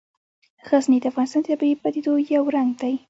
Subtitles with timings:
[0.69, 2.93] غزني د افغانستان د طبیعي پدیدو یو رنګ دی.